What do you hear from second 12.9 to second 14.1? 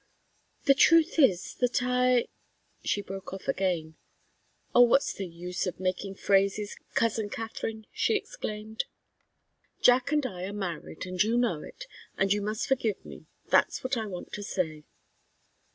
me that's what I